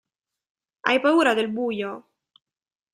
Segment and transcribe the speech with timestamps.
[0.87, 1.91] Hai paura del buio?